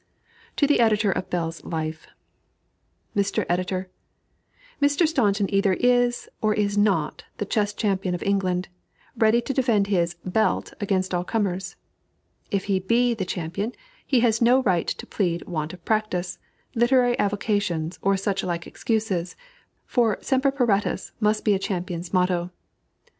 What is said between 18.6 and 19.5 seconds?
excuses,